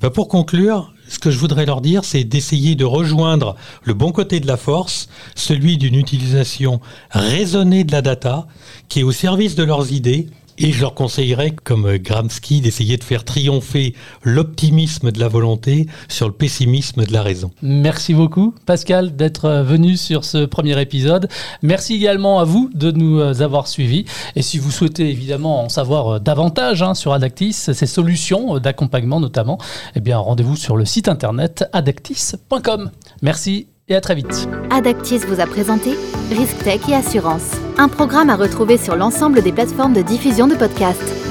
Ben 0.01 0.09
pour 0.09 0.29
conclure, 0.29 0.93
ce 1.09 1.19
que 1.19 1.31
je 1.31 1.39
voudrais 1.39 1.65
leur 1.65 1.81
dire, 1.81 2.05
c'est 2.05 2.23
d'essayer 2.23 2.75
de 2.75 2.85
rejoindre 2.85 3.55
le 3.83 3.93
bon 3.93 4.11
côté 4.11 4.39
de 4.39 4.47
la 4.47 4.57
force, 4.57 5.09
celui 5.35 5.77
d'une 5.77 5.95
utilisation 5.95 6.79
raisonnée 7.09 7.83
de 7.83 7.91
la 7.91 8.01
data, 8.01 8.47
qui 8.87 9.01
est 9.01 9.03
au 9.03 9.11
service 9.11 9.55
de 9.55 9.63
leurs 9.63 9.91
idées 9.91 10.29
et 10.59 10.71
je 10.71 10.81
leur 10.81 10.93
conseillerais, 10.93 11.51
comme 11.63 11.97
Gramsci, 11.97 12.61
d'essayer 12.61 12.97
de 12.97 13.03
faire 13.03 13.23
triompher 13.23 13.95
l'optimisme 14.23 15.11
de 15.11 15.19
la 15.19 15.27
volonté 15.27 15.87
sur 16.07 16.27
le 16.27 16.33
pessimisme 16.33 17.05
de 17.05 17.13
la 17.13 17.23
raison. 17.23 17.51
Merci 17.61 18.13
beaucoup, 18.13 18.53
Pascal, 18.65 19.15
d'être 19.15 19.63
venu 19.63 19.97
sur 19.97 20.25
ce 20.25 20.45
premier 20.45 20.79
épisode. 20.81 21.29
Merci 21.61 21.95
également 21.95 22.39
à 22.39 22.43
vous 22.43 22.69
de 22.73 22.91
nous 22.91 23.19
avoir 23.41 23.67
suivis. 23.67 24.05
Et 24.35 24.41
si 24.41 24.57
vous 24.57 24.71
souhaitez 24.71 25.09
évidemment 25.09 25.63
en 25.63 25.69
savoir 25.69 26.19
davantage 26.19 26.83
hein, 26.83 26.93
sur 26.93 27.13
Adactis, 27.13 27.53
ses 27.53 27.85
solutions 27.85 28.59
d'accompagnement 28.59 29.19
notamment, 29.19 29.57
eh 29.95 29.99
bien 29.99 30.17
rendez-vous 30.17 30.55
sur 30.55 30.77
le 30.77 30.85
site 30.85 31.07
internet 31.07 31.65
adactis.com. 31.73 32.91
Merci 33.21 33.67
et 33.89 33.95
à 33.95 34.01
très 34.01 34.15
vite. 34.15 34.47
Adactis 34.69 35.19
vous 35.19 35.39
a 35.39 35.45
présenté 35.45 35.91
Risk 36.31 36.63
Tech 36.63 36.81
et 36.87 36.95
Assurance, 36.95 37.57
un 37.77 37.87
programme 37.87 38.29
à 38.29 38.35
retrouver 38.35 38.77
sur 38.77 38.95
l'ensemble 38.95 39.41
des 39.41 39.51
plateformes 39.51 39.93
de 39.93 40.01
diffusion 40.01 40.47
de 40.47 40.55
podcasts. 40.55 41.28